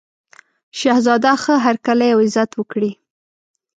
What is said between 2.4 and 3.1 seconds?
وکړي.